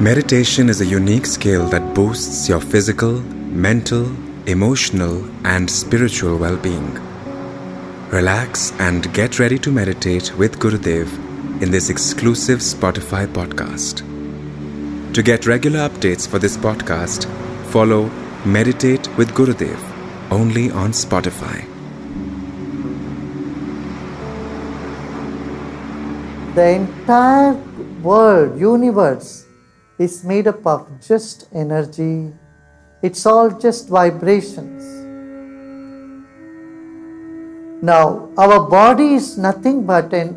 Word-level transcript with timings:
Meditation 0.00 0.68
is 0.68 0.80
a 0.80 0.84
unique 0.84 1.24
skill 1.24 1.68
that 1.68 1.94
boosts 1.94 2.48
your 2.48 2.60
physical, 2.60 3.12
mental, 3.12 4.10
emotional, 4.46 5.24
and 5.46 5.70
spiritual 5.70 6.36
well 6.36 6.56
being. 6.56 6.94
Relax 8.10 8.72
and 8.80 9.14
get 9.14 9.38
ready 9.38 9.56
to 9.56 9.70
meditate 9.70 10.36
with 10.36 10.58
Gurudev 10.58 11.06
in 11.62 11.70
this 11.70 11.90
exclusive 11.90 12.58
Spotify 12.58 13.24
podcast. 13.28 14.02
To 15.14 15.22
get 15.22 15.46
regular 15.46 15.88
updates 15.88 16.26
for 16.26 16.40
this 16.40 16.56
podcast, 16.56 17.26
follow 17.66 18.10
Meditate 18.44 19.06
with 19.16 19.32
Gurudev 19.32 19.78
only 20.32 20.72
on 20.72 20.90
Spotify. 20.90 21.64
The 26.56 26.68
entire 26.68 27.54
world, 28.02 28.58
universe, 28.58 29.43
is 29.98 30.24
made 30.24 30.46
up 30.46 30.66
of 30.66 30.88
just 31.00 31.48
energy. 31.52 32.32
It's 33.02 33.26
all 33.26 33.50
just 33.50 33.88
vibrations. 33.88 34.82
Now, 37.82 38.30
our 38.38 38.68
body 38.68 39.14
is 39.14 39.36
nothing 39.36 39.84
but 39.84 40.12
an, 40.12 40.36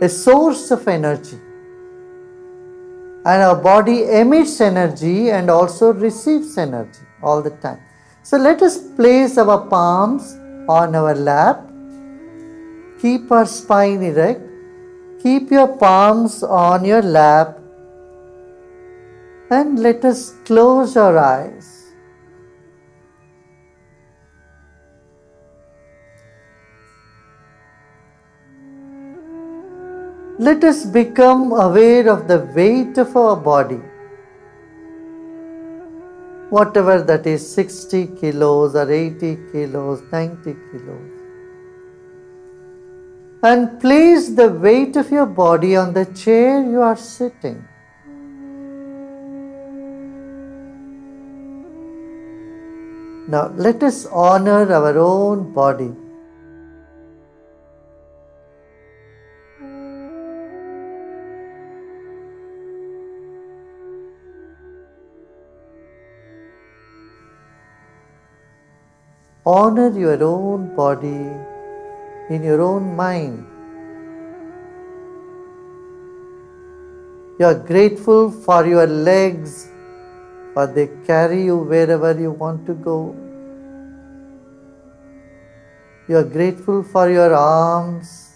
a, 0.00 0.04
a 0.04 0.08
source 0.08 0.70
of 0.70 0.86
energy. 0.88 1.38
And 3.24 3.42
our 3.42 3.56
body 3.56 4.04
emits 4.04 4.60
energy 4.60 5.30
and 5.30 5.48
also 5.48 5.92
receives 5.92 6.58
energy 6.58 7.00
all 7.22 7.40
the 7.40 7.50
time. 7.50 7.80
So, 8.24 8.36
let 8.36 8.62
us 8.62 8.78
place 8.78 9.38
our 9.38 9.66
palms 9.68 10.34
on 10.68 10.94
our 10.96 11.14
lap 11.14 11.72
Keep 13.02 13.32
our 13.32 13.46
spine 13.46 14.00
erect. 14.00 14.42
Keep 15.22 15.52
your 15.52 15.68
palms 15.68 16.42
on 16.42 16.84
your 16.84 17.00
lap 17.00 17.56
and 19.50 19.78
let 19.78 20.04
us 20.04 20.30
close 20.44 20.96
our 20.96 21.16
eyes. 21.16 21.68
Let 30.40 30.64
us 30.64 30.84
become 30.84 31.52
aware 31.52 32.08
of 32.08 32.26
the 32.26 32.40
weight 32.56 32.98
of 32.98 33.16
our 33.16 33.36
body. 33.36 33.80
Whatever 36.50 37.00
that 37.00 37.28
is 37.28 37.48
60 37.54 38.06
kilos 38.20 38.74
or 38.74 38.90
80 38.90 39.36
kilos, 39.52 40.02
90 40.10 40.56
kilos 40.72 41.21
and 43.42 43.80
place 43.80 44.28
the 44.30 44.48
weight 44.48 44.94
of 44.94 45.10
your 45.10 45.26
body 45.26 45.74
on 45.74 45.92
the 45.92 46.04
chair 46.06 46.62
you 46.62 46.80
are 46.80 46.96
sitting. 46.96 47.68
Now 53.26 53.48
let 53.56 53.82
us 53.82 54.06
honor 54.06 54.72
our 54.72 54.96
own 54.98 55.52
body. 55.52 55.92
Honor 69.44 69.88
your 69.98 70.22
own 70.22 70.76
body 70.76 71.51
in 72.30 72.42
your 72.42 72.60
own 72.60 72.94
mind. 72.96 73.46
You 77.38 77.46
are 77.46 77.54
grateful 77.54 78.30
for 78.30 78.66
your 78.66 78.86
legs, 78.86 79.68
for 80.54 80.66
they 80.66 80.88
carry 81.06 81.44
you 81.44 81.56
wherever 81.56 82.12
you 82.18 82.30
want 82.30 82.66
to 82.66 82.74
go. 82.74 83.16
You 86.08 86.18
are 86.18 86.24
grateful 86.24 86.82
for 86.82 87.10
your 87.10 87.34
arms. 87.34 88.28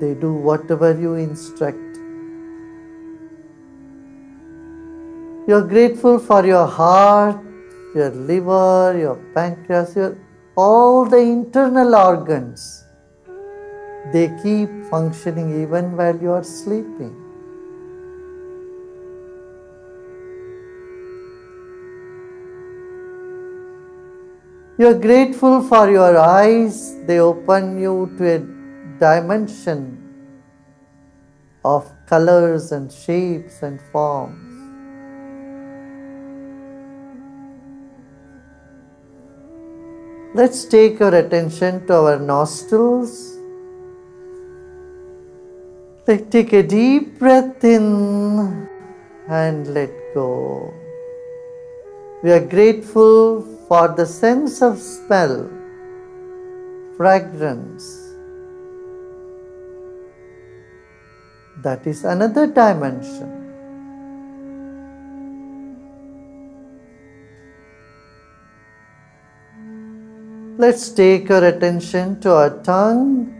They 0.00 0.14
do 0.14 0.32
whatever 0.32 0.98
you 1.00 1.14
instruct. 1.14 1.76
You 5.48 5.54
are 5.54 5.66
grateful 5.66 6.18
for 6.18 6.44
your 6.44 6.66
heart 6.66 7.44
your 7.94 8.10
liver, 8.10 8.98
your 8.98 9.16
pancreas, 9.34 9.96
your 9.96 10.16
all 10.60 11.04
the 11.04 11.18
internal 11.18 11.94
organs. 11.94 12.84
They 14.12 14.26
keep 14.42 14.70
functioning 14.90 15.62
even 15.62 15.96
while 15.96 16.18
you 16.20 16.32
are 16.32 16.42
sleeping. 16.42 17.14
You 24.80 24.88
are 24.88 24.98
grateful 25.06 25.62
for 25.62 25.90
your 25.90 26.18
eyes, 26.18 26.96
they 27.06 27.20
open 27.20 27.80
you 27.80 28.12
to 28.18 28.34
a 28.34 28.38
dimension 28.98 29.80
of 31.64 31.88
colors 32.06 32.72
and 32.72 32.90
shapes 32.90 33.62
and 33.62 33.80
forms. 33.92 34.47
Let's 40.34 40.66
take 40.66 41.00
our 41.00 41.14
attention 41.14 41.86
to 41.86 41.94
our 41.94 42.18
nostrils. 42.18 43.38
Let's 46.06 46.28
take 46.30 46.52
a 46.52 46.62
deep 46.62 47.18
breath 47.18 47.64
in 47.64 48.68
and 49.28 49.66
let 49.72 49.90
go. 50.14 50.72
We 52.22 52.32
are 52.32 52.44
grateful 52.44 53.40
for 53.68 53.88
the 53.88 54.04
sense 54.04 54.60
of 54.60 54.78
smell, 54.78 55.48
fragrance. 56.96 57.84
That 61.62 61.86
is 61.86 62.04
another 62.04 62.46
dimension. 62.46 63.37
Let's 70.60 70.88
take 70.90 71.30
our 71.30 71.44
attention 71.44 72.18
to 72.22 72.32
our 72.34 72.50
tongue. 72.64 73.32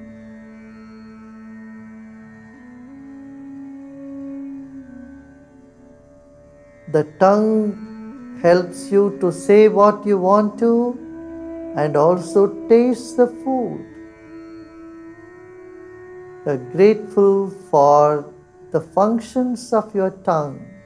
The 6.93 7.03
tongue 7.19 8.39
helps 8.41 8.93
you 8.93 9.19
to 9.21 9.33
say 9.33 9.67
what 9.67 10.07
you 10.07 10.17
want 10.17 10.61
to 10.61 10.97
and 11.75 11.97
also 11.97 12.47
taste 12.69 13.17
the 13.17 13.27
food. 13.27 13.85
You're 16.47 16.65
grateful 16.71 17.51
for 17.69 18.33
the 18.71 18.81
functions 18.81 19.73
of 19.73 19.93
your 19.93 20.13
tongue. 20.23 20.78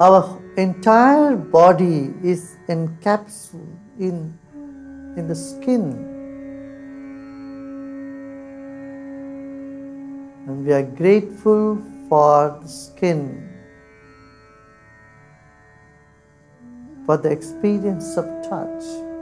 Our 0.00 0.42
entire 0.56 1.36
body 1.36 2.12
is 2.22 2.56
encapsulated 2.68 3.84
in, 3.98 4.36
in 5.16 5.28
the 5.28 5.34
skin. 5.34 5.92
And 10.46 10.66
we 10.66 10.72
are 10.72 10.82
grateful 10.82 11.80
for 12.08 12.58
the 12.60 12.68
skin, 12.68 13.48
for 17.06 17.16
the 17.16 17.30
experience 17.30 18.16
of 18.16 18.24
touch. 18.48 19.13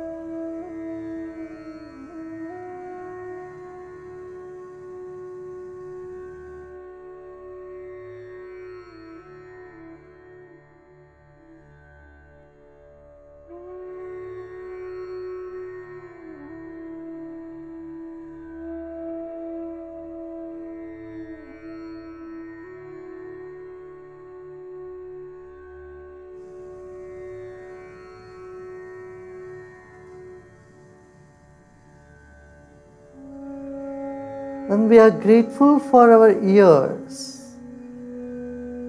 And 34.73 34.89
we 34.89 34.99
are 34.99 35.11
grateful 35.11 35.79
for 35.79 36.11
our 36.11 36.31
ears 36.43 37.17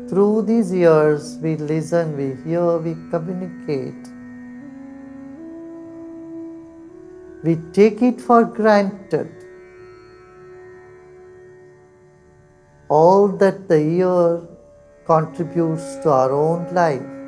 through 0.10 0.44
these 0.44 0.74
ears 0.74 1.38
we 1.42 1.58
listen, 1.58 2.16
we 2.16 2.28
hear, 2.44 2.78
we 2.78 2.94
communicate. 3.10 4.08
We 7.44 7.58
take 7.74 8.02
it 8.02 8.22
for 8.22 8.46
granted. 8.46 9.30
All 12.88 13.28
that 13.28 13.68
the 13.68 13.80
ear 13.80 14.42
contributes 15.06 15.98
to 16.04 16.10
our 16.12 16.32
own 16.32 16.74
life. 16.74 17.23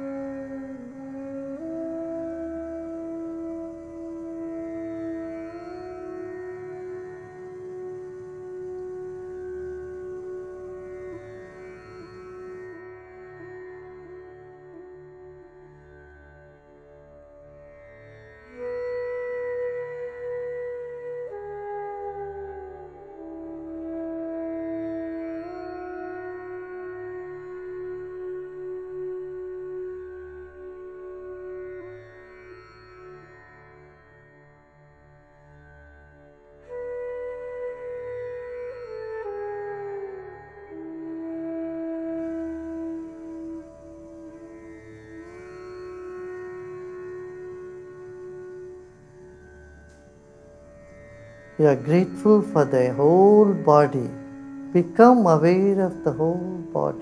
We 51.58 51.66
are 51.68 51.76
grateful 51.76 52.42
for 52.42 52.66
the 52.66 52.94
whole 52.94 53.54
body. 53.54 54.10
Become 54.74 55.26
aware 55.26 55.80
of 55.80 56.04
the 56.04 56.12
whole 56.12 56.60
body. 56.74 57.00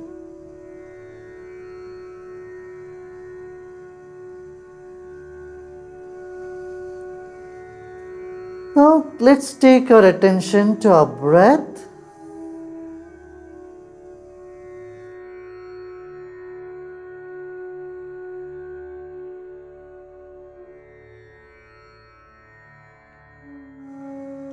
Now 8.75 9.11
let's 9.19 9.53
take 9.53 9.89
our 9.89 10.05
attention 10.05 10.79
to 10.81 10.91
our 10.91 11.05
breath. 11.07 11.87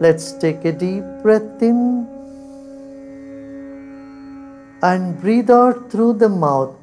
Let's 0.05 0.33
take 0.33 0.65
a 0.65 0.73
deep 0.73 1.05
breath 1.23 1.63
in 1.63 2.09
and 4.83 5.21
breathe 5.21 5.51
out 5.51 5.91
through 5.91 6.15
the 6.15 6.31
mouth. 6.31 6.75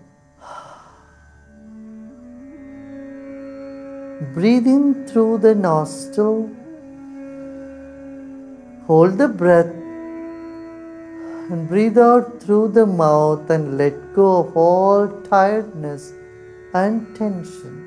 Breathe 4.35 4.67
in 4.67 5.07
through 5.07 5.39
the 5.39 5.55
nostril. 5.55 6.51
Hold 8.85 9.17
the 9.17 9.27
breath 9.27 9.73
and 11.49 11.67
breathe 11.67 11.97
out 11.97 12.39
through 12.39 12.67
the 12.67 12.85
mouth 12.85 13.49
and 13.49 13.79
let 13.79 14.13
go 14.13 14.41
of 14.41 14.55
all 14.55 15.07
tiredness 15.23 16.13
and 16.75 17.15
tension. 17.15 17.86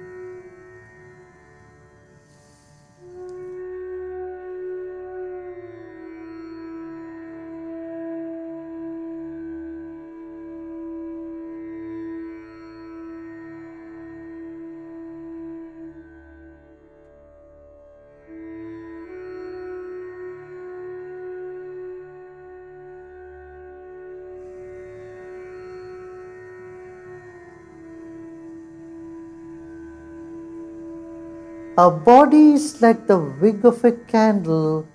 Our 31.81 31.93
body 32.07 32.53
is 32.55 32.65
like 32.83 33.07
the 33.07 33.17
wick 33.43 33.65
of 33.69 33.83
a 33.89 33.93
candle, 34.13 34.87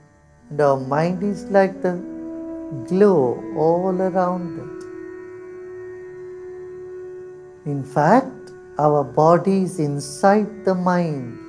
and 0.50 0.62
our 0.62 0.80
mind 0.80 1.24
is 1.24 1.46
like 1.46 1.82
the 1.86 1.94
glow 2.90 3.22
all 3.58 4.02
around 4.08 4.60
it. 4.64 4.84
In 7.72 7.80
fact, 7.96 8.52
our 8.78 9.04
body 9.04 9.64
is 9.64 9.80
inside 9.80 10.52
the 10.68 10.76
mind. 10.76 11.40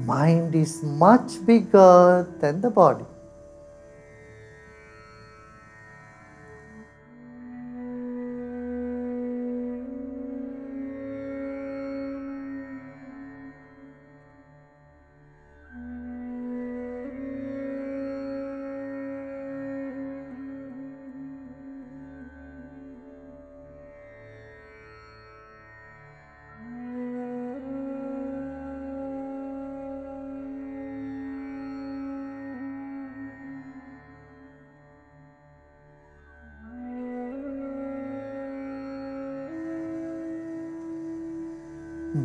Mind 0.00 0.56
is 0.56 0.82
much 0.82 1.38
bigger 1.46 2.26
than 2.40 2.60
the 2.60 2.70
body. 2.82 3.06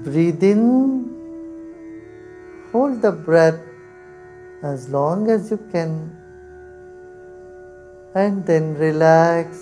Breathe 0.04 0.44
in, 0.44 1.14
hold 2.72 3.04
the 3.04 3.12
breath 3.12 3.60
as 4.64 4.90
long 4.90 5.30
as 5.30 5.52
you 5.52 5.58
can, 5.72 6.18
and 8.16 8.44
then 8.46 8.74
relax 8.76 9.60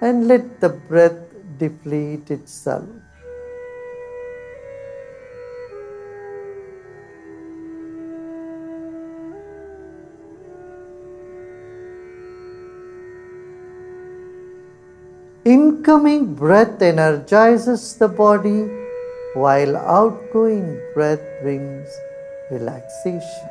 and 0.00 0.26
let 0.26 0.60
the 0.60 0.70
breath 0.70 1.20
deplete 1.58 2.30
itself. 2.30 2.88
Incoming 15.44 16.34
breath 16.34 16.80
energizes 16.80 17.96
the 17.96 18.08
body 18.08 18.79
while 19.34 19.76
outgoing 19.76 20.80
breath 20.92 21.22
brings 21.40 21.88
relaxation. 22.50 23.48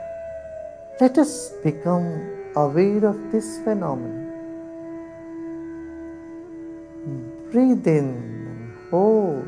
Let 1.00 1.18
us 1.18 1.52
become 1.64 2.30
aware 2.56 3.06
of 3.06 3.32
this 3.32 3.60
phenomenon. 3.64 4.28
Breathe 7.52 7.88
in 7.88 8.10
and 8.52 8.74
hold 8.92 9.48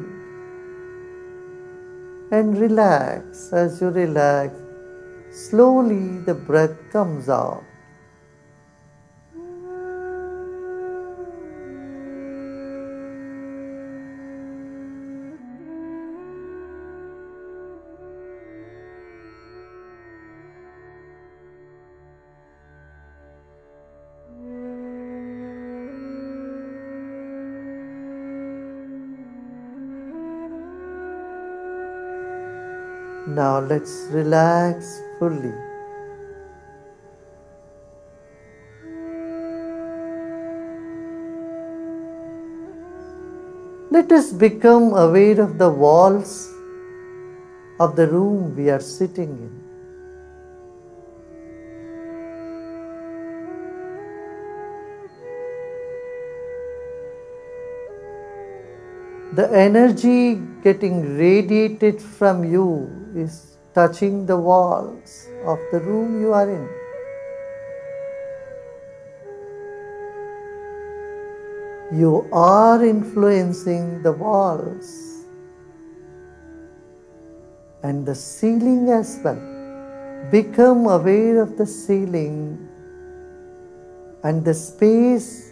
and 2.32 2.58
relax. 2.58 3.52
As 3.52 3.82
you 3.82 3.90
relax, 3.90 4.56
slowly 5.32 6.20
the 6.20 6.34
breath 6.34 6.78
comes 6.92 7.28
out. 7.28 7.64
Now 33.36 33.60
let's 33.60 34.08
relax 34.12 35.00
fully. 35.18 35.54
Let 43.90 44.12
us 44.12 44.34
become 44.34 44.94
aware 44.94 45.40
of 45.40 45.58
the 45.58 45.70
walls 45.70 46.50
of 47.80 47.96
the 47.96 48.08
room 48.08 48.54
we 48.58 48.70
are 48.70 48.82
sitting 48.82 49.30
in. 49.30 49.71
The 59.34 59.50
energy 59.50 60.42
getting 60.62 61.18
radiated 61.18 62.02
from 62.02 62.44
you 62.44 62.92
is 63.16 63.56
touching 63.74 64.26
the 64.26 64.36
walls 64.36 65.30
of 65.46 65.58
the 65.72 65.80
room 65.80 66.20
you 66.20 66.34
are 66.34 66.50
in. 66.50 66.68
You 71.98 72.28
are 72.34 72.84
influencing 72.84 74.04
the 74.04 74.12
walls 74.12 75.24
and 77.84 78.06
the 78.06 78.16
ceiling 78.16 78.90
as 78.90 79.18
well. 79.24 79.40
Become 80.30 80.88
aware 80.88 81.42
of 81.42 81.58
the 81.58 81.66
ceiling 81.66 82.68
and 84.24 84.44
the 84.44 84.54
space 84.54 85.51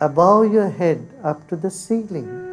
above 0.00 0.50
your 0.52 0.70
head 0.70 1.06
up 1.22 1.46
to 1.48 1.56
the 1.56 1.70
ceiling. 1.70 2.49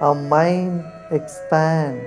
Our 0.00 0.14
mind 0.14 0.84
expands. 1.10 2.04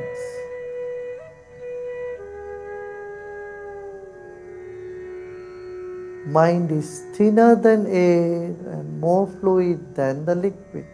Mind 6.27 6.71
is 6.71 7.03
thinner 7.13 7.55
than 7.55 7.87
air 7.87 8.55
and 8.71 8.99
more 9.01 9.27
fluid 9.27 9.95
than 9.95 10.23
the 10.23 10.35
liquid, 10.35 10.85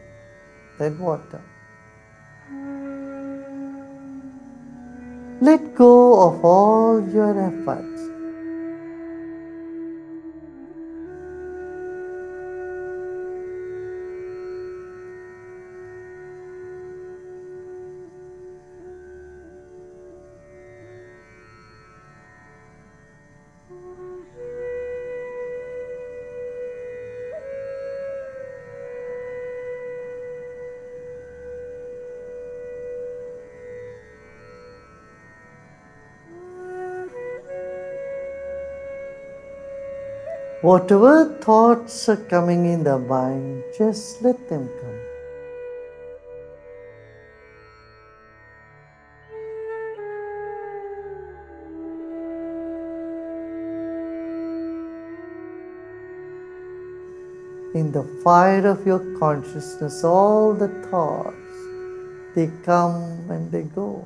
than 0.80 0.98
water. 0.98 1.44
Let 5.40 5.76
go 5.76 6.30
of 6.30 6.44
all 6.44 7.08
your 7.14 7.38
efforts. 7.38 8.07
Whatever 40.64 41.38
thoughts 41.40 42.10
are 42.10 42.18
coming 42.18 42.66
in 42.66 42.84
the 42.84 42.98
mind, 42.98 43.64
just 43.78 44.24
let 44.24 44.50
them 44.50 44.68
come. 44.82 45.00
In 57.76 57.92
the 57.92 58.04
fire 58.24 58.66
of 58.66 58.84
your 58.84 59.00
consciousness, 59.20 60.04
all 60.04 60.56
the 60.56 60.70
thoughts, 60.90 61.36
they 62.34 62.50
come 62.64 63.30
and 63.30 63.52
they 63.52 63.62
go. 63.62 64.04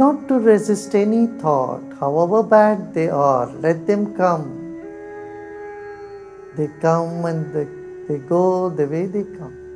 Not 0.00 0.26
to 0.28 0.36
resist 0.38 0.94
any 0.94 1.26
thought, 1.42 1.82
however 2.00 2.42
bad 2.42 2.94
they 2.94 3.08
are, 3.10 3.46
let 3.66 3.86
them 3.86 4.14
come. 4.16 4.46
They 6.56 6.68
come 6.80 7.24
and 7.26 7.52
they, 7.54 7.66
they 8.08 8.18
go 8.26 8.70
the 8.70 8.86
way 8.86 9.04
they 9.06 9.24
come. 9.38 9.69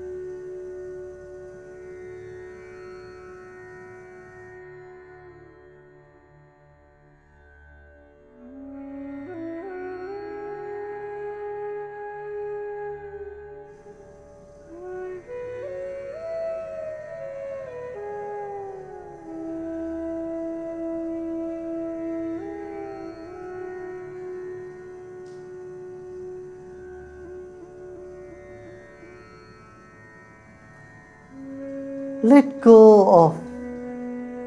Let 32.25 32.62
go 32.62 33.26
of 33.26 33.37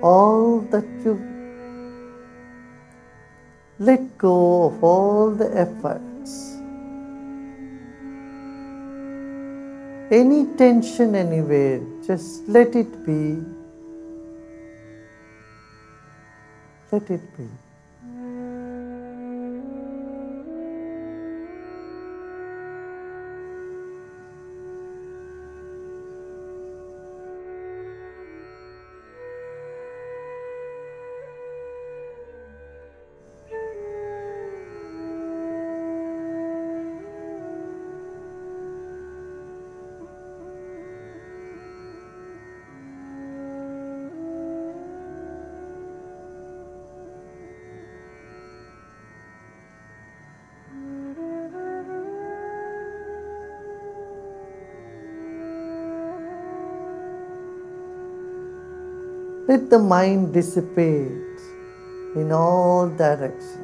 all 0.01 0.62
that 0.74 0.88
you 1.05 1.13
let 3.77 4.17
go 4.17 4.65
of 4.65 4.84
all 4.84 5.29
the 5.29 5.46
efforts. 5.55 6.57
Any 10.10 10.48
tension 10.57 11.13
anywhere, 11.13 11.81
just 12.01 12.48
let 12.48 12.75
it 12.75 13.05
be. 13.05 13.46
Let 16.91 17.12
it 17.12 17.38
be. 17.38 17.48
Let 59.47 59.69
the 59.69 59.79
mind 59.79 60.33
dissipate 60.33 61.39
in 62.15 62.33
all 62.33 62.89
directions. 62.89 63.63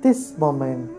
This 0.00 0.36
moment, 0.38 0.90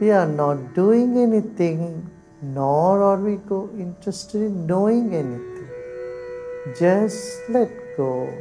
we 0.00 0.10
are 0.10 0.26
not 0.26 0.74
doing 0.74 1.18
anything 1.18 2.10
nor 2.40 3.02
are 3.02 3.18
we 3.18 3.34
interested 3.78 4.40
in 4.40 4.66
knowing 4.66 5.14
anything. 5.14 5.51
Just 6.70 7.42
let 7.48 7.70
go. 7.96 8.32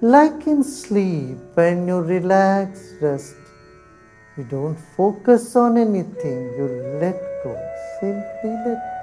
Like 0.00 0.46
in 0.46 0.62
sleep, 0.62 1.36
when 1.54 1.88
you 1.88 2.00
relax, 2.00 2.94
rest, 3.00 3.34
you 4.38 4.44
don't 4.44 4.78
focus 4.96 5.56
on 5.56 5.76
anything, 5.76 6.54
you 6.56 6.66
let 7.00 7.20
go. 7.42 7.58
Simply 7.98 8.50
let 8.64 8.78
go. 8.78 8.99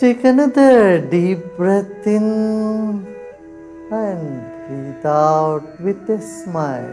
Take 0.00 0.24
another 0.24 0.98
deep 0.98 1.44
breath 1.58 2.06
in 2.06 3.04
and 3.92 4.40
breathe 4.64 5.04
out 5.04 5.78
with 5.78 6.08
a 6.08 6.18
smile. 6.22 6.88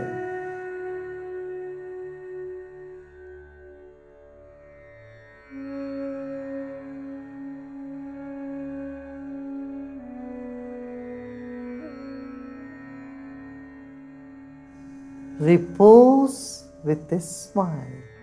Repose 15.40 16.66
with 16.84 17.10
a 17.14 17.22
smile. 17.22 18.17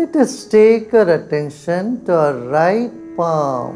Let 0.00 0.16
us 0.16 0.46
take 0.46 0.94
our 0.94 1.10
attention 1.12 2.06
to 2.06 2.14
our 2.16 2.32
right 2.32 2.92
palm. 3.18 3.74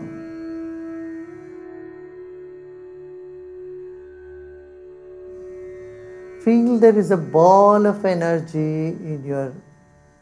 Feel 6.43 6.79
there 6.79 6.99
is 6.99 7.11
a 7.11 7.19
ball 7.19 7.85
of 7.85 8.07
energy 8.07 8.97
in 9.13 9.23
your 9.23 9.53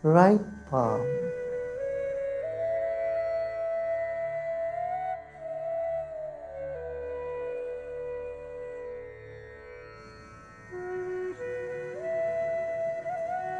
right 0.02 0.42
palm. 0.68 1.06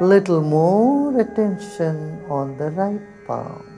Little 0.01 0.41
more 0.41 1.19
attention 1.19 2.25
on 2.29 2.57
the 2.57 2.71
right 2.71 3.01
palm. 3.27 3.73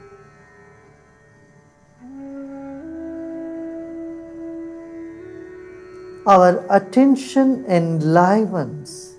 Our 6.25 6.65
attention 6.71 7.65
enlivens 7.67 9.13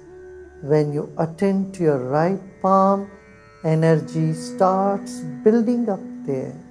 when 0.63 0.93
you 0.93 1.13
attend 1.19 1.75
to 1.75 1.85
your 1.85 1.99
right 1.99 2.41
palm, 2.61 3.11
energy 3.63 4.33
starts 4.33 5.21
building 5.45 5.89
up 5.89 6.01
there. 6.25 6.66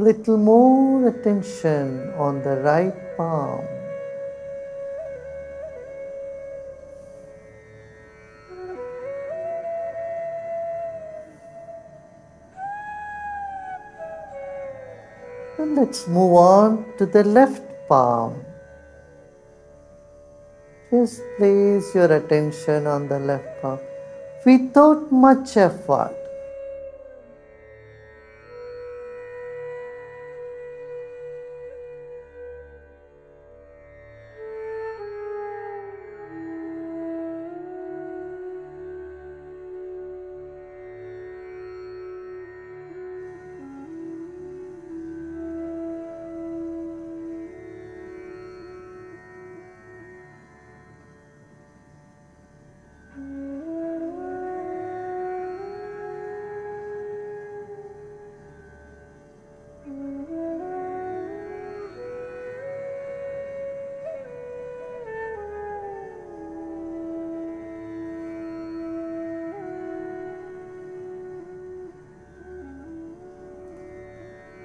Little 0.00 0.38
more 0.38 1.08
attention 1.08 2.08
on 2.16 2.40
the 2.40 2.56
right 2.64 2.96
palm. 3.18 3.60
And 15.58 15.76
let's 15.76 16.08
move 16.08 16.32
on 16.32 16.96
to 16.96 17.04
the 17.04 17.22
left 17.22 17.60
palm. 17.86 18.40
Just 20.90 21.20
place 21.36 21.94
your 21.94 22.08
attention 22.08 22.86
on 22.86 23.06
the 23.06 23.18
left 23.18 23.60
palm 23.60 23.78
without 24.46 25.12
much 25.12 25.58
effort. 25.58 26.19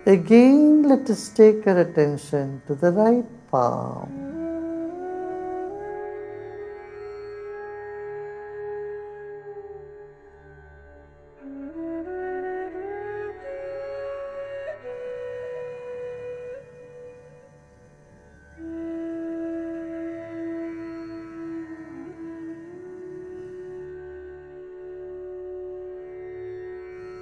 Again, 0.08 0.84
let 0.84 1.10
us 1.10 1.30
take 1.30 1.66
our 1.66 1.80
attention 1.80 2.62
to 2.68 2.76
the 2.76 2.92
right 2.92 3.26
palm. 3.50 4.36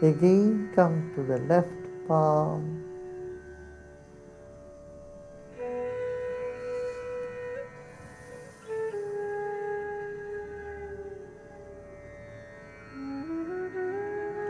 Again, 0.04 0.69
come 0.76 1.13
to 1.15 1.24
the 1.24 1.38
left 1.48 1.72
palm. 2.10 2.73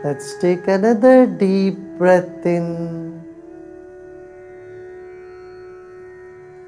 Let's 0.04 0.36
take 0.36 0.68
another 0.68 1.24
deep 1.24 1.78
breath 1.96 2.44
in 2.44 3.24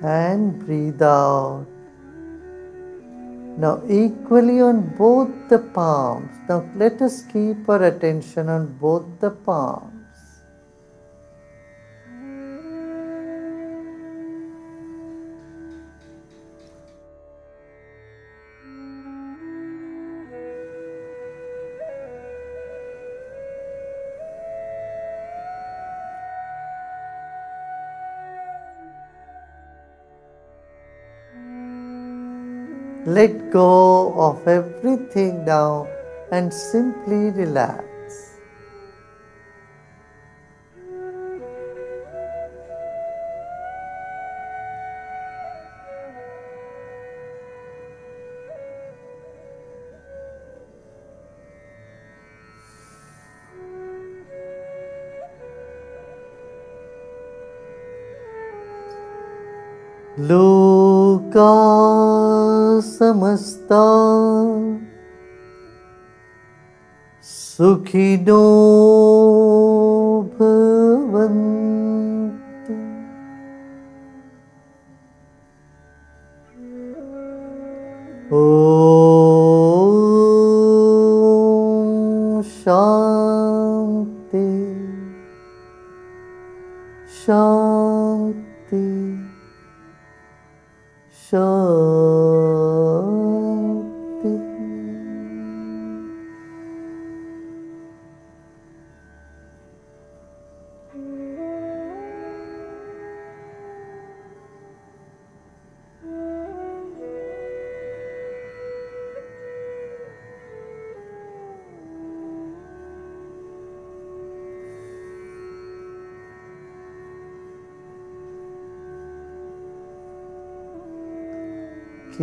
and 0.01 0.59
breathe 0.65 1.03
out. 1.03 1.67
Now, 3.59 3.83
equally 3.89 4.63
on 4.63 4.81
both 4.97 5.29
the 5.51 5.59
palms. 5.59 6.33
Now, 6.49 6.65
let 6.77 7.03
us 7.03 7.29
keep 7.31 7.69
our 7.69 7.85
attention 7.85 8.49
on 8.49 8.73
both 8.81 9.05
the 9.21 9.31
palms. 9.31 9.96
Let 33.17 33.51
go 33.51 34.13
of 34.19 34.47
everything 34.47 35.47
now 35.47 35.89
and 36.31 36.53
simply 36.53 37.31
relax. 37.31 37.85
लोका 60.29 61.76
समस्ता 63.47 63.83
सुखिनो 67.23 68.43
भवन्तु। 70.35 71.55
शान्ति 82.57 84.47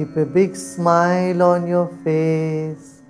Keep 0.03 0.17
a 0.17 0.25
big 0.25 0.53
smile 0.57 1.41
on 1.41 1.65
your 1.65 1.87
face. 2.03 3.01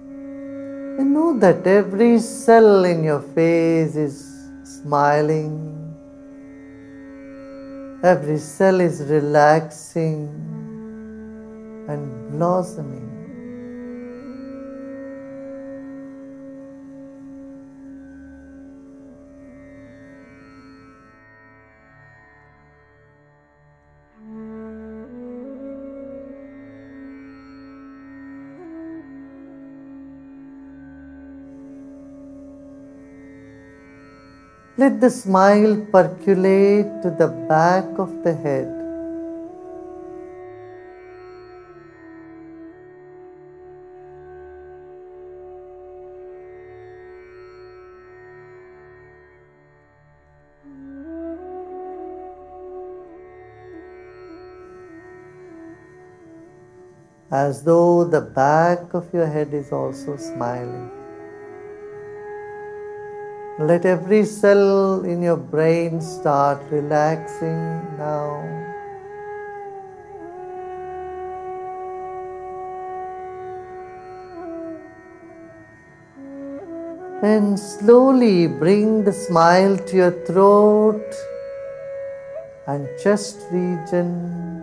And 0.00 1.14
know 1.14 1.38
that 1.38 1.64
every 1.64 2.18
cell 2.18 2.84
in 2.84 3.04
your 3.04 3.20
face 3.20 3.94
is 3.94 4.16
smiling. 4.64 5.54
Every 8.02 8.38
cell 8.38 8.80
is 8.80 9.02
relaxing 9.02 10.26
and 11.88 12.32
blossoming. 12.32 13.17
Let 34.78 35.00
the 35.00 35.10
smile 35.10 35.74
percolate 35.90 37.02
to 37.02 37.10
the 37.10 37.26
back 37.48 37.98
of 37.98 38.22
the 38.22 38.32
head. 38.32 38.68
As 57.32 57.64
though 57.64 58.04
the 58.04 58.20
back 58.20 58.94
of 58.94 59.12
your 59.12 59.26
head 59.26 59.52
is 59.52 59.72
also 59.72 60.16
smiling. 60.16 60.97
Let 63.60 63.84
every 63.84 64.24
cell 64.24 65.04
in 65.04 65.20
your 65.20 65.36
brain 65.36 66.00
start 66.00 66.62
relaxing 66.70 67.82
now. 67.98 68.38
And 77.20 77.58
slowly 77.58 78.46
bring 78.46 79.02
the 79.02 79.12
smile 79.12 79.76
to 79.76 79.96
your 79.96 80.12
throat 80.24 81.12
and 82.68 82.86
chest 83.02 83.40
region. 83.50 84.57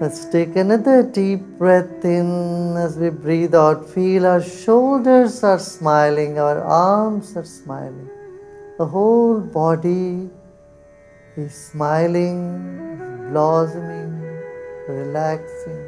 Let's 0.00 0.26
take 0.26 0.54
another 0.54 1.02
deep 1.02 1.40
breath 1.58 2.04
in 2.04 2.76
as 2.76 2.96
we 2.96 3.10
breathe 3.10 3.52
out. 3.52 3.90
Feel 3.90 4.26
our 4.26 4.40
shoulders 4.40 5.42
are 5.42 5.58
smiling, 5.58 6.38
our 6.38 6.62
arms 6.62 7.36
are 7.36 7.44
smiling. 7.44 8.08
The 8.78 8.86
whole 8.86 9.40
body 9.40 10.30
is 11.36 11.52
smiling, 11.52 12.38
blossoming, 13.32 14.22
relaxing. 14.86 15.87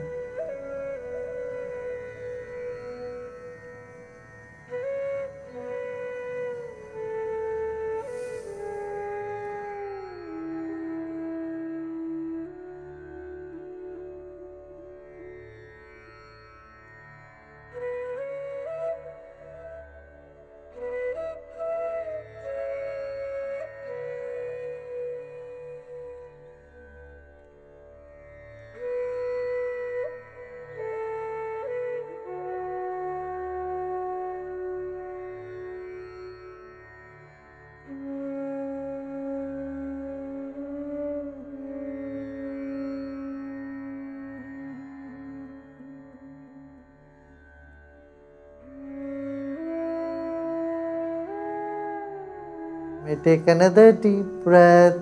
May 53.10 53.16
take 53.24 53.48
another 53.48 53.90
deep 53.90 54.26
breath 54.44 54.94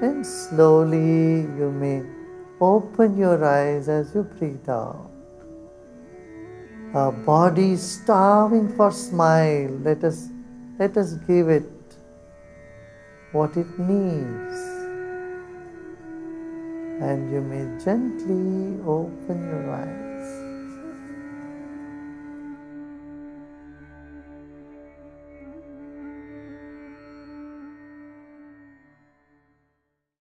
and 0.00 0.24
slowly 0.24 1.42
you 1.58 1.70
may 1.82 2.02
open 2.60 3.16
your 3.16 3.44
eyes 3.44 3.88
as 3.88 4.14
you 4.14 4.22
breathe 4.22 4.68
out. 4.68 5.10
Our 6.94 7.10
body 7.10 7.72
is 7.72 7.82
starving 7.82 8.68
for 8.76 8.92
smile. 8.92 9.70
Let 9.82 10.04
us 10.04 10.28
let 10.78 10.96
us 10.96 11.14
give 11.26 11.48
it 11.48 11.98
what 13.32 13.56
it 13.56 13.78
needs. 13.80 14.62
And 17.02 17.32
you 17.32 17.40
may 17.40 17.66
gently 17.84 18.80
open 18.86 19.46
your 19.50 19.70
eyes. 19.74 20.03